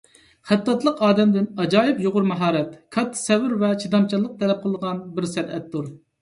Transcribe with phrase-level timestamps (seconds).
[0.51, 5.95] خەتتاتلىق ئادەمدىن ئاجايىپ يۇقىرى ماھارەت، كاتتا سەۋر ۋە چىدامچانلىق تەلەپ قىلىدىغان بىر سەنئەتتۇر.